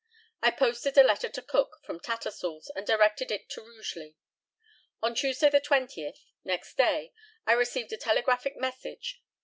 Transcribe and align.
I 0.41 0.49
posted 0.49 0.97
a 0.97 1.03
letter 1.03 1.29
to 1.29 1.41
Cook 1.43 1.77
from 1.85 1.99
Tattersall's, 1.99 2.71
and 2.75 2.87
directed 2.87 3.29
it 3.29 3.47
to 3.49 3.61
Rugeley. 3.61 4.15
On 5.03 5.13
Tuesday 5.13 5.51
the 5.51 5.61
20th, 5.61 6.23
next 6.43 6.75
day, 6.75 7.13
I 7.45 7.51
received 7.53 7.93
a 7.93 7.97
telegraphic 7.97 8.57
message. 8.57 9.21